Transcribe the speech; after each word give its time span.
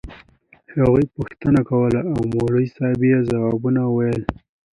هغوى 0.75 1.03
پوښتنې 1.15 1.61
کولې 1.69 2.01
او 2.13 2.17
مولوي 2.31 2.67
صاحب 2.75 3.01
يې 3.09 3.17
ځوابونه 3.29 3.81
ويل. 3.95 4.23